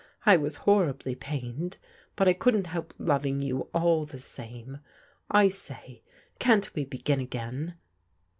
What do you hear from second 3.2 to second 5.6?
you all the time. I